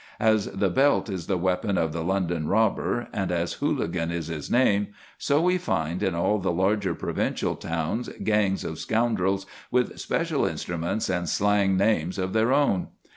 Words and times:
As 0.19 0.47
the 0.47 0.71
belt 0.71 1.11
is 1.11 1.27
the 1.27 1.37
weapon 1.37 1.77
of 1.77 1.93
the 1.93 2.03
London 2.03 2.47
robber, 2.47 3.07
and 3.13 3.31
as 3.31 3.53
Hooligan 3.61 4.09
is 4.09 4.29
his 4.29 4.49
name, 4.49 4.87
so 5.19 5.39
we 5.43 5.59
find 5.59 6.01
in 6.01 6.15
all 6.15 6.39
the 6.39 6.51
larger 6.51 6.95
provincial 6.95 7.55
towns 7.55 8.09
gangs 8.23 8.63
of 8.63 8.79
scoundrels 8.79 9.45
with 9.69 9.99
special 9.99 10.43
instruments 10.47 11.07
and 11.07 11.29
slang 11.29 11.77
names 11.77 12.17
of 12.17 12.33
their 12.33 12.51
own. 12.51 12.87